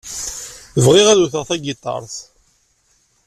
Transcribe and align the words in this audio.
Bɣiɣ 0.85 1.07
ad 1.09 1.19
wteɣ 1.21 1.43
tagiṭart. 1.49 2.15